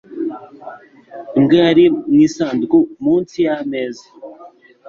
[1.37, 4.05] Imbwa yari mu isanduku munsi yameza.